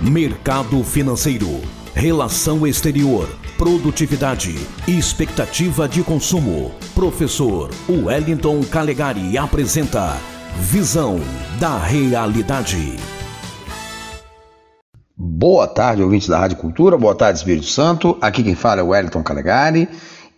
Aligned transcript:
mercado 0.00 0.84
financeiro, 0.84 1.48
relação 1.94 2.66
exterior, 2.66 3.26
produtividade 3.56 4.54
expectativa 4.86 5.88
de 5.88 6.02
consumo. 6.02 6.70
Professor 6.94 7.70
Wellington 7.88 8.62
Calegari 8.64 9.38
apresenta 9.38 10.18
Visão 10.60 11.18
da 11.58 11.78
Realidade. 11.78 12.96
Boa 15.16 15.66
tarde, 15.66 16.02
ouvintes 16.02 16.28
da 16.28 16.38
Rádio 16.38 16.58
Cultura, 16.58 16.98
boa 16.98 17.14
tarde, 17.14 17.38
Espírito 17.38 17.66
Santo. 17.66 18.18
Aqui 18.20 18.42
quem 18.42 18.54
fala 18.54 18.82
é 18.82 18.84
Wellington 18.84 19.22
Calegari. 19.22 19.88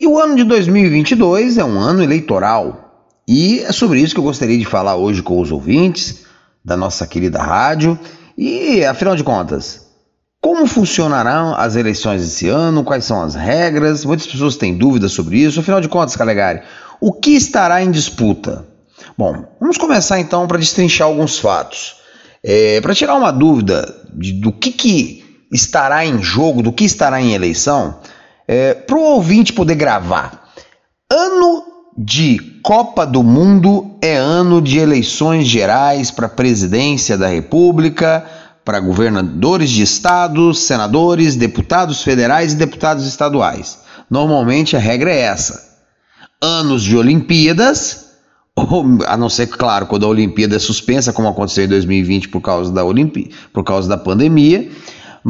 E 0.00 0.06
o 0.06 0.20
ano 0.20 0.36
de 0.36 0.44
2022 0.44 1.58
é 1.58 1.64
um 1.64 1.80
ano 1.80 2.00
eleitoral. 2.00 3.02
E 3.26 3.58
é 3.58 3.72
sobre 3.72 4.00
isso 4.00 4.14
que 4.14 4.20
eu 4.20 4.24
gostaria 4.24 4.56
de 4.56 4.64
falar 4.64 4.94
hoje 4.94 5.20
com 5.20 5.40
os 5.40 5.50
ouvintes 5.50 6.24
da 6.64 6.76
nossa 6.76 7.08
querida 7.08 7.42
rádio. 7.42 7.98
E, 8.40 8.84
afinal 8.84 9.16
de 9.16 9.24
contas, 9.24 9.84
como 10.40 10.64
funcionarão 10.68 11.56
as 11.56 11.74
eleições 11.74 12.22
esse 12.22 12.46
ano? 12.48 12.84
Quais 12.84 13.04
são 13.04 13.20
as 13.20 13.34
regras? 13.34 14.04
Muitas 14.04 14.28
pessoas 14.28 14.56
têm 14.56 14.78
dúvidas 14.78 15.10
sobre 15.10 15.38
isso. 15.38 15.58
Afinal 15.58 15.80
de 15.80 15.88
contas, 15.88 16.14
Calegari, 16.14 16.62
o 17.00 17.12
que 17.12 17.30
estará 17.30 17.82
em 17.82 17.90
disputa? 17.90 18.64
Bom, 19.18 19.44
vamos 19.60 19.76
começar 19.76 20.20
então 20.20 20.46
para 20.46 20.58
destrinchar 20.58 21.08
alguns 21.08 21.36
fatos. 21.40 21.96
É, 22.40 22.80
para 22.80 22.94
tirar 22.94 23.16
uma 23.16 23.32
dúvida 23.32 23.92
de, 24.14 24.34
do 24.34 24.52
que, 24.52 24.70
que 24.70 25.24
estará 25.52 26.06
em 26.06 26.22
jogo, 26.22 26.62
do 26.62 26.72
que 26.72 26.84
estará 26.84 27.20
em 27.20 27.34
eleição, 27.34 27.98
é, 28.46 28.72
para 28.72 28.96
o 28.96 29.02
ouvinte 29.02 29.52
poder 29.52 29.74
gravar. 29.74 30.48
Ano 31.10 31.64
de 32.00 32.38
Copa 32.62 33.04
do 33.04 33.24
Mundo 33.24 33.96
é 34.00 34.14
ano 34.14 34.62
de 34.62 34.78
eleições 34.78 35.48
gerais 35.48 36.12
para 36.12 36.28
presidência 36.28 37.18
da 37.18 37.26
República, 37.26 38.24
para 38.64 38.78
governadores 38.78 39.68
de 39.68 39.82
estados, 39.82 40.60
senadores, 40.60 41.34
deputados 41.34 42.00
federais 42.00 42.52
e 42.52 42.56
deputados 42.56 43.04
estaduais. 43.04 43.80
Normalmente 44.08 44.76
a 44.76 44.78
regra 44.78 45.10
é 45.10 45.22
essa. 45.22 45.76
Anos 46.40 46.84
de 46.84 46.96
Olimpíadas, 46.96 48.10
ou, 48.54 48.84
a 49.04 49.16
não 49.16 49.28
ser, 49.28 49.48
claro, 49.48 49.86
quando 49.86 50.06
a 50.06 50.08
Olimpíada 50.08 50.54
é 50.54 50.60
suspensa, 50.60 51.12
como 51.12 51.26
aconteceu 51.26 51.64
em 51.64 51.68
2020 51.68 52.28
por 52.28 52.40
causa 52.40 52.70
da, 52.70 52.84
Olimpí 52.84 53.32
por 53.52 53.64
causa 53.64 53.88
da 53.88 53.96
pandemia, 53.96 54.70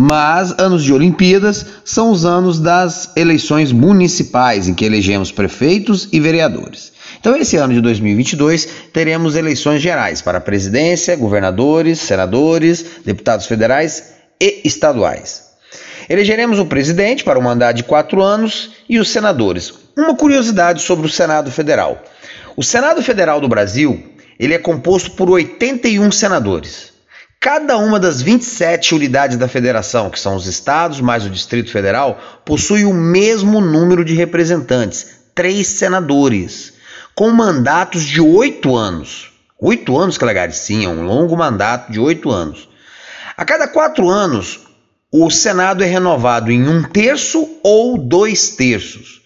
mas 0.00 0.54
anos 0.60 0.84
de 0.84 0.92
Olimpíadas 0.92 1.66
são 1.84 2.12
os 2.12 2.24
anos 2.24 2.60
das 2.60 3.10
eleições 3.16 3.72
municipais, 3.72 4.68
em 4.68 4.72
que 4.72 4.84
elegemos 4.84 5.32
prefeitos 5.32 6.08
e 6.12 6.20
vereadores. 6.20 6.92
Então, 7.18 7.34
esse 7.34 7.56
ano 7.56 7.74
de 7.74 7.80
2022, 7.80 8.68
teremos 8.92 9.34
eleições 9.34 9.82
gerais 9.82 10.22
para 10.22 10.40
presidência, 10.40 11.16
governadores, 11.16 11.98
senadores, 11.98 12.86
deputados 13.04 13.46
federais 13.46 14.14
e 14.40 14.60
estaduais. 14.64 15.48
Elegeremos 16.08 16.60
o 16.60 16.66
presidente 16.66 17.24
para 17.24 17.36
um 17.36 17.42
mandato 17.42 17.78
de 17.78 17.82
quatro 17.82 18.22
anos 18.22 18.70
e 18.88 19.00
os 19.00 19.10
senadores. 19.10 19.74
Uma 19.96 20.14
curiosidade 20.14 20.80
sobre 20.80 21.06
o 21.06 21.10
Senado 21.10 21.50
Federal. 21.50 22.00
O 22.56 22.62
Senado 22.62 23.02
Federal 23.02 23.40
do 23.40 23.48
Brasil 23.48 24.00
ele 24.38 24.54
é 24.54 24.58
composto 24.58 25.10
por 25.10 25.28
81 25.28 26.12
senadores. 26.12 26.97
Cada 27.40 27.78
uma 27.78 28.00
das 28.00 28.20
27 28.20 28.96
unidades 28.96 29.36
da 29.36 29.46
federação, 29.46 30.10
que 30.10 30.18
são 30.18 30.34
os 30.34 30.46
estados 30.46 31.00
mais 31.00 31.24
o 31.24 31.30
Distrito 31.30 31.70
Federal, 31.70 32.20
possui 32.44 32.84
o 32.84 32.92
mesmo 32.92 33.60
número 33.60 34.04
de 34.04 34.12
representantes, 34.12 35.06
três 35.36 35.68
senadores, 35.68 36.72
com 37.14 37.30
mandatos 37.30 38.02
de 38.02 38.20
oito 38.20 38.74
anos. 38.74 39.30
Oito 39.60 39.96
anos, 39.96 40.18
Calegari, 40.18 40.52
sim, 40.52 40.84
é 40.84 40.88
um 40.88 41.04
longo 41.04 41.36
mandato 41.36 41.92
de 41.92 42.00
oito 42.00 42.28
anos. 42.28 42.68
A 43.36 43.44
cada 43.44 43.68
quatro 43.68 44.08
anos, 44.08 44.58
o 45.12 45.30
Senado 45.30 45.84
é 45.84 45.86
renovado 45.86 46.50
em 46.50 46.68
um 46.68 46.82
terço 46.82 47.48
ou 47.62 47.96
dois 47.96 48.50
terços. 48.50 49.22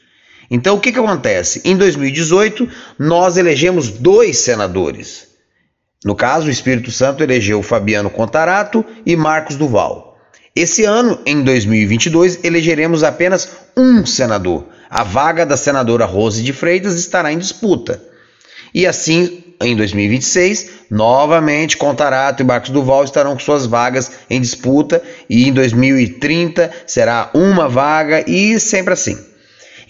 Então, 0.51 0.77
o 0.77 0.81
que, 0.81 0.93
que 0.93 0.99
acontece? 0.99 1.63
Em 1.65 1.75
2018, 1.79 2.69
nós 2.99 3.39
elegemos 3.39 3.89
dois 3.89 4.37
senadores. 4.37 5.32
No 6.05 6.17
caso, 6.17 6.49
o 6.49 6.51
Espírito 6.51 6.91
Santo 6.91 7.23
elegeu 7.23 7.63
Fabiano 7.63 8.11
Contarato 8.11 8.85
e 9.07 9.15
Marcos 9.15 9.57
Duval. 9.57 10.19
Esse 10.55 10.85
ano, 10.85 11.19
em 11.25 11.43
2022, 11.43 12.41
elegeremos 12.45 13.03
apenas 13.03 13.49
um 13.77 14.05
senador. 14.05 14.67
A 14.91 15.03
vaga 15.03 15.47
da 15.47 15.57
senadora 15.57 16.05
Rose 16.05 16.43
de 16.43 16.53
Freitas 16.53 16.95
estará 16.95 17.33
em 17.33 17.39
disputa. 17.39 18.03
E 18.75 18.87
assim, 18.87 19.45
em 19.63 19.77
2026, 19.77 20.71
novamente 20.91 21.77
Contarato 21.77 22.43
e 22.43 22.47
Marcos 22.47 22.71
Duval 22.71 23.05
estarão 23.05 23.35
com 23.35 23.41
suas 23.41 23.65
vagas 23.65 24.11
em 24.29 24.41
disputa 24.41 25.03
e 25.29 25.49
em 25.49 25.53
2030 25.53 26.71
será 26.87 27.31
uma 27.33 27.69
vaga 27.69 28.29
e 28.29 28.59
sempre 28.59 28.93
assim. 28.93 29.32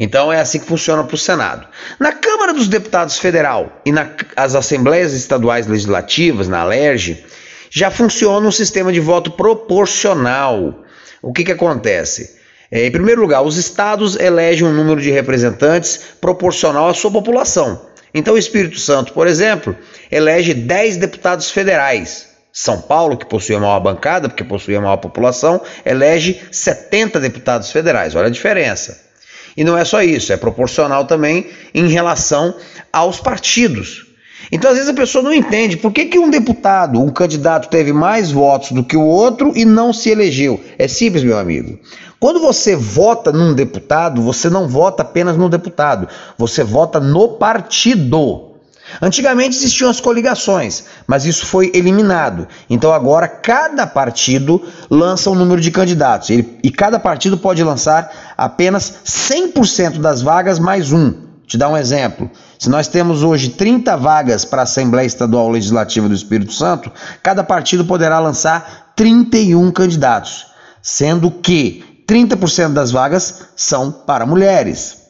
Então 0.02 0.32
é 0.32 0.40
assim 0.40 0.58
que 0.58 0.66
funciona 0.66 1.04
para 1.04 1.14
o 1.14 1.18
Senado. 1.18 1.64
Na 1.96 2.10
Câmara 2.10 2.52
dos 2.52 2.66
Deputados 2.66 3.18
Federal 3.18 3.80
e 3.86 3.92
nas 3.92 4.52
Assembleias 4.52 5.12
Estaduais 5.12 5.68
Legislativas, 5.68 6.48
na 6.48 6.62
ALERJ, 6.62 7.24
já 7.70 7.88
funciona 7.88 8.44
um 8.44 8.50
sistema 8.50 8.92
de 8.92 8.98
voto 8.98 9.30
proporcional. 9.30 10.82
O 11.22 11.32
que, 11.32 11.44
que 11.44 11.52
acontece? 11.52 12.36
É, 12.68 12.84
em 12.84 12.90
primeiro 12.90 13.20
lugar, 13.20 13.42
os 13.42 13.56
estados 13.56 14.16
elegem 14.16 14.66
um 14.66 14.74
número 14.74 15.00
de 15.00 15.12
representantes 15.12 16.00
proporcional 16.20 16.88
à 16.88 16.94
sua 16.94 17.12
população. 17.12 17.86
Então, 18.12 18.34
o 18.34 18.38
Espírito 18.38 18.80
Santo, 18.80 19.12
por 19.12 19.28
exemplo, 19.28 19.76
elege 20.10 20.52
10 20.52 20.96
deputados 20.96 21.48
federais. 21.48 22.28
São 22.52 22.80
Paulo, 22.80 23.16
que 23.16 23.24
possui 23.24 23.54
a 23.54 23.60
maior 23.60 23.78
bancada, 23.78 24.28
porque 24.28 24.42
possui 24.42 24.74
a 24.74 24.80
maior 24.80 24.96
população, 24.96 25.60
elege 25.86 26.42
70 26.50 27.20
deputados 27.20 27.70
federais. 27.70 28.16
Olha 28.16 28.26
a 28.26 28.30
diferença. 28.30 29.11
E 29.56 29.64
não 29.64 29.76
é 29.76 29.84
só 29.84 30.02
isso, 30.02 30.32
é 30.32 30.36
proporcional 30.36 31.04
também 31.04 31.46
em 31.74 31.88
relação 31.88 32.54
aos 32.92 33.20
partidos. 33.20 34.06
Então, 34.50 34.70
às 34.70 34.76
vezes, 34.76 34.90
a 34.90 34.94
pessoa 34.94 35.22
não 35.22 35.32
entende 35.32 35.76
por 35.76 35.92
que, 35.92 36.06
que 36.06 36.18
um 36.18 36.28
deputado, 36.28 37.00
um 37.00 37.10
candidato, 37.10 37.68
teve 37.68 37.92
mais 37.92 38.30
votos 38.30 38.72
do 38.72 38.84
que 38.84 38.96
o 38.96 39.06
outro 39.06 39.52
e 39.54 39.64
não 39.64 39.92
se 39.92 40.10
elegeu. 40.10 40.60
É 40.78 40.88
simples, 40.88 41.22
meu 41.22 41.38
amigo. 41.38 41.78
Quando 42.18 42.40
você 42.40 42.76
vota 42.76 43.32
num 43.32 43.54
deputado, 43.54 44.22
você 44.22 44.50
não 44.50 44.68
vota 44.68 45.02
apenas 45.02 45.36
no 45.36 45.48
deputado, 45.48 46.08
você 46.36 46.62
vota 46.62 47.00
no 47.00 47.30
partido. 47.30 48.51
Antigamente 49.00 49.56
existiam 49.56 49.91
as 49.91 50.00
coligações, 50.00 50.84
mas 51.06 51.25
isso 51.25 51.47
foi 51.47 51.70
eliminado. 51.75 52.47
Então 52.69 52.92
agora 52.92 53.28
cada 53.28 53.86
partido 53.86 54.62
lança 54.91 55.30
um 55.30 55.34
número 55.34 55.60
de 55.60 55.70
candidatos 55.70 56.30
Ele, 56.30 56.58
e 56.62 56.70
cada 56.70 56.98
partido 56.98 57.36
pode 57.38 57.62
lançar 57.62 58.34
apenas 58.36 58.94
100% 59.04 59.98
das 59.98 60.22
vagas 60.22 60.58
mais 60.58 60.92
um. 60.92 61.32
Te 61.47 61.58
dar 61.58 61.69
um 61.69 61.76
exemplo. 61.76 62.31
Se 62.58 62.70
nós 62.70 62.88
temos 62.88 63.22
hoje 63.22 63.50
30 63.50 63.97
vagas 63.97 64.44
para 64.44 64.62
a 64.62 64.64
Assembleia 64.64 65.06
Estadual 65.06 65.50
Legislativa 65.50 66.08
do 66.08 66.14
Espírito 66.14 66.52
Santo, 66.52 66.91
cada 67.22 67.44
partido 67.44 67.84
poderá 67.84 68.19
lançar 68.19 68.92
31 68.97 69.70
candidatos, 69.72 70.47
sendo 70.81 71.31
que 71.31 72.04
30% 72.06 72.72
das 72.72 72.91
vagas 72.91 73.47
são 73.56 73.91
para 73.91 74.25
mulheres. 74.25 75.01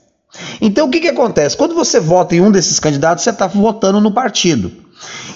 Então 0.60 0.86
o 0.86 0.90
que, 0.90 1.00
que 1.00 1.08
acontece? 1.08 1.56
Quando 1.56 1.74
você 1.74 2.00
vota 2.00 2.34
em 2.34 2.40
um 2.40 2.50
desses 2.50 2.80
candidatos, 2.80 3.24
você 3.24 3.30
está 3.30 3.46
votando 3.46 4.00
no 4.00 4.12
partido. 4.12 4.72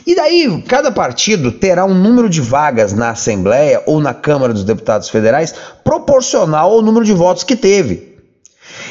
E 0.07 0.15
daí, 0.15 0.63
cada 0.69 0.93
partido 0.93 1.51
terá 1.51 1.85
um 1.85 1.95
número 1.95 2.29
de 2.29 2.41
vagas 2.41 2.93
na 2.93 3.11
Assembleia 3.11 3.83
ou 3.87 4.01
na 4.01 4.15
Câmara 4.15 4.53
dos 4.53 4.65
Deputados 4.65 5.09
Federais 5.09 5.55
proporcional 5.83 6.71
ao 6.71 6.83
número 6.83 7.05
de 7.05 7.13
votos 7.13 7.43
que 7.43 7.57
teve. 7.57 8.17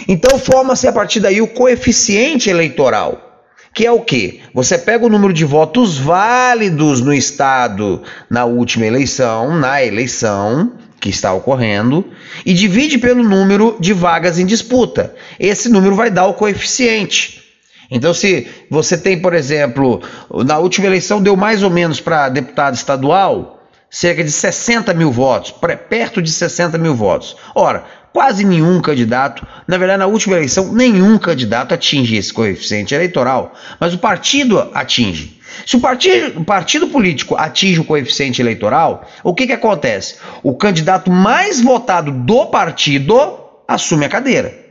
Então, 0.08 0.38
forma-se 0.38 0.88
a 0.88 0.92
partir 0.92 1.20
daí 1.22 1.42
o 1.42 1.48
coeficiente 1.48 2.50
eleitoral, 2.50 3.44
que 3.74 3.86
é 3.86 3.92
o 3.92 4.02
que? 4.02 4.42
Você 4.54 4.78
pega 4.78 5.06
o 5.06 5.10
número 5.10 5.34
de 5.34 5.46
votos 5.46 5.98
válidos 5.98 7.02
no 7.02 7.14
Estado 7.14 8.02
na 8.30 8.46
última 8.46 8.86
eleição, 8.86 9.58
na 9.58 9.84
eleição, 9.84 10.74
que 11.06 11.10
está 11.12 11.32
ocorrendo 11.32 12.04
e 12.44 12.52
divide 12.52 12.98
pelo 12.98 13.24
número 13.24 13.78
de 13.80 13.94
vagas 13.94 14.40
em 14.40 14.46
disputa. 14.46 15.14
Esse 15.40 15.70
número 15.70 15.94
vai 15.94 16.10
dar 16.10 16.26
o 16.26 16.34
coeficiente. 16.34 17.44
Então, 17.92 18.12
se 18.12 18.48
você 18.72 18.98
tem, 18.98 19.22
por 19.22 19.36
exemplo, 19.36 20.02
na 20.44 20.58
última 20.58 20.88
eleição 20.88 21.22
deu 21.22 21.36
mais 21.36 21.62
ou 21.62 21.70
menos 21.70 22.02
para 22.02 22.28
deputado 22.28 22.74
estadual 22.74 23.62
cerca 23.88 24.24
de 24.24 24.32
60 24.32 24.96
mil 24.96 25.12
votos, 25.12 25.54
perto 25.88 26.24
de 26.24 26.32
60 26.32 26.76
mil 26.80 26.96
votos. 26.96 27.38
Ora, 27.54 27.86
quase 28.12 28.44
nenhum 28.44 28.82
candidato, 28.82 29.46
na 29.68 29.78
verdade, 29.78 30.00
na 30.00 30.08
última 30.08 30.38
eleição, 30.38 30.74
nenhum 30.74 31.20
candidato 31.20 31.76
atinge 31.76 32.16
esse 32.16 32.34
coeficiente 32.34 32.96
eleitoral, 32.96 33.54
mas 33.80 33.94
o 33.94 34.00
partido 34.00 34.72
atinge. 34.74 35.40
Se 35.66 35.76
o 35.76 35.80
partido, 35.80 36.40
o 36.40 36.46
partido 36.46 36.88
político 36.88 37.36
atinge 37.36 37.80
o 37.80 37.86
coeficiente 37.86 38.42
eleitoral, 38.42 39.08
o 39.24 39.34
que, 39.34 39.48
que 39.48 39.54
acontece? 39.54 40.16
O 40.42 40.56
candidato 40.56 41.12
mais 41.12 41.62
votado 41.62 42.12
do 42.12 42.48
partido 42.48 43.40
assume 43.68 44.06
a 44.06 44.10
cadeira. 44.10 44.66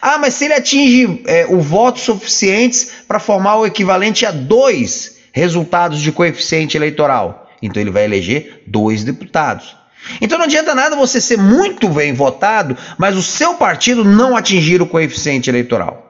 Ah, 0.00 0.18
mas 0.18 0.34
se 0.34 0.46
ele 0.46 0.54
atinge 0.54 1.22
é, 1.26 1.46
o 1.48 1.60
voto 1.60 2.00
suficientes 2.00 2.90
para 3.06 3.18
formar 3.18 3.56
o 3.56 3.66
equivalente 3.66 4.24
a 4.24 4.30
dois 4.30 5.18
resultados 5.32 6.00
de 6.00 6.12
coeficiente 6.12 6.76
eleitoral, 6.76 7.50
então 7.60 7.80
ele 7.80 7.90
vai 7.90 8.04
eleger 8.04 8.62
dois 8.66 9.04
deputados. 9.04 9.76
Então 10.20 10.38
não 10.38 10.44
adianta 10.44 10.74
nada 10.74 10.96
você 10.96 11.20
ser 11.20 11.38
muito 11.38 11.88
bem 11.88 12.12
votado, 12.12 12.76
mas 12.98 13.16
o 13.16 13.22
seu 13.22 13.54
partido 13.54 14.04
não 14.04 14.36
atingir 14.36 14.82
o 14.82 14.86
coeficiente 14.86 15.50
eleitoral. 15.50 16.03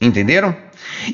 Entenderam? 0.00 0.54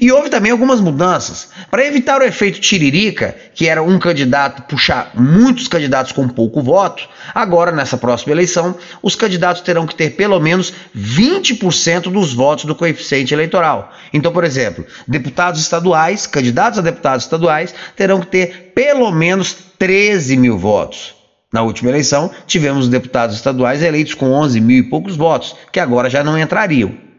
E 0.00 0.10
houve 0.10 0.28
também 0.28 0.50
algumas 0.50 0.80
mudanças. 0.80 1.50
Para 1.70 1.86
evitar 1.86 2.20
o 2.20 2.24
efeito 2.24 2.60
tiririca, 2.60 3.36
que 3.54 3.68
era 3.68 3.80
um 3.80 3.96
candidato 3.96 4.62
puxar 4.62 5.12
muitos 5.14 5.68
candidatos 5.68 6.10
com 6.10 6.28
pouco 6.28 6.60
voto, 6.60 7.08
agora 7.32 7.70
nessa 7.70 7.96
próxima 7.96 8.32
eleição, 8.32 8.76
os 9.00 9.14
candidatos 9.14 9.62
terão 9.62 9.86
que 9.86 9.94
ter 9.94 10.10
pelo 10.10 10.40
menos 10.40 10.72
20% 10.96 12.10
dos 12.10 12.34
votos 12.34 12.64
do 12.64 12.74
coeficiente 12.74 13.32
eleitoral. 13.32 13.92
Então, 14.12 14.32
por 14.32 14.42
exemplo, 14.42 14.84
deputados 15.06 15.60
estaduais, 15.60 16.26
candidatos 16.26 16.80
a 16.80 16.82
deputados 16.82 17.24
estaduais, 17.24 17.72
terão 17.94 18.18
que 18.18 18.26
ter 18.26 18.72
pelo 18.74 19.12
menos 19.12 19.56
13 19.78 20.36
mil 20.36 20.58
votos. 20.58 21.14
Na 21.52 21.62
última 21.62 21.90
eleição, 21.90 22.32
tivemos 22.48 22.88
deputados 22.88 23.36
estaduais 23.36 23.80
eleitos 23.80 24.14
com 24.14 24.32
11 24.32 24.60
mil 24.60 24.78
e 24.78 24.82
poucos 24.82 25.14
votos, 25.14 25.54
que 25.70 25.78
agora 25.78 26.10
já 26.10 26.24
não 26.24 26.36
entrariam. 26.36 27.11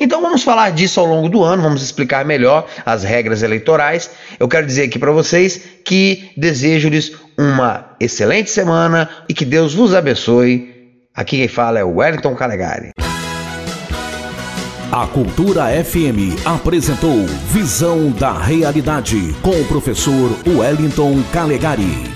Então 0.00 0.20
vamos 0.20 0.42
falar 0.42 0.70
disso 0.70 1.00
ao 1.00 1.06
longo 1.06 1.28
do 1.28 1.42
ano, 1.42 1.62
vamos 1.62 1.82
explicar 1.82 2.24
melhor 2.24 2.66
as 2.84 3.04
regras 3.04 3.42
eleitorais. 3.42 4.10
Eu 4.38 4.48
quero 4.48 4.66
dizer 4.66 4.84
aqui 4.84 4.98
para 4.98 5.12
vocês 5.12 5.60
que 5.84 6.30
desejo-lhes 6.36 7.12
uma 7.36 7.96
excelente 8.00 8.50
semana 8.50 9.08
e 9.28 9.34
que 9.34 9.44
Deus 9.44 9.74
vos 9.74 9.94
abençoe. 9.94 10.74
Aqui 11.14 11.36
quem 11.36 11.48
fala 11.48 11.78
é 11.78 11.84
o 11.84 11.96
Wellington 11.96 12.34
Calegari. 12.34 12.92
A 14.90 15.06
Cultura 15.06 15.66
FM 15.84 16.46
apresentou 16.46 17.26
Visão 17.52 18.10
da 18.10 18.32
Realidade 18.32 19.34
com 19.42 19.60
o 19.60 19.64
professor 19.66 20.30
Wellington 20.46 21.22
Calegari. 21.30 22.07